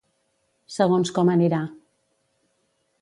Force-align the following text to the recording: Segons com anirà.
Segons 0.75 1.11
com 1.17 1.31
anirà. 1.35 1.61